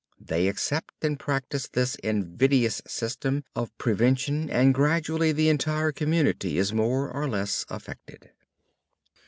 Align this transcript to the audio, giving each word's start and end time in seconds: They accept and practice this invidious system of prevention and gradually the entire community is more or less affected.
They 0.19 0.47
accept 0.47 0.95
and 1.05 1.19
practice 1.19 1.67
this 1.67 1.93
invidious 1.97 2.81
system 2.87 3.43
of 3.55 3.77
prevention 3.77 4.49
and 4.49 4.73
gradually 4.73 5.31
the 5.31 5.49
entire 5.49 5.91
community 5.91 6.57
is 6.57 6.73
more 6.73 7.11
or 7.11 7.27
less 7.29 7.67
affected. 7.69 8.31